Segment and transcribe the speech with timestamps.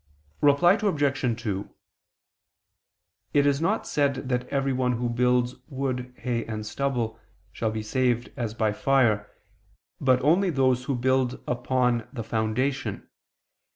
[0.41, 1.41] Reply Obj.
[1.43, 1.69] 2:
[3.35, 7.19] It is not said that everyone who builds wood, hay and stubble,
[7.51, 9.29] shall be saved as by fire,
[9.99, 13.09] but only those who build "upon" the "foundation."